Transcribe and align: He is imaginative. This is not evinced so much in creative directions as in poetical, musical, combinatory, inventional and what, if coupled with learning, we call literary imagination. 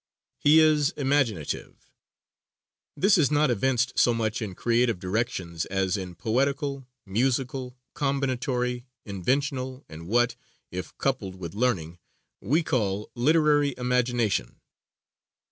He 0.39 0.57
is 0.59 0.89
imaginative. 0.97 1.87
This 2.97 3.19
is 3.19 3.29
not 3.29 3.51
evinced 3.51 3.99
so 3.99 4.15
much 4.15 4.41
in 4.41 4.55
creative 4.55 4.97
directions 4.97 5.67
as 5.67 5.95
in 5.95 6.15
poetical, 6.15 6.87
musical, 7.05 7.77
combinatory, 7.93 8.85
inventional 9.05 9.83
and 9.87 10.07
what, 10.07 10.35
if 10.71 10.97
coupled 10.97 11.35
with 11.35 11.53
learning, 11.53 11.99
we 12.41 12.63
call 12.63 13.11
literary 13.13 13.75
imagination. 13.77 14.59